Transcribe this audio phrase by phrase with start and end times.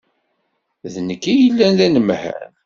[0.93, 2.41] D nekk i yellan d anemhal.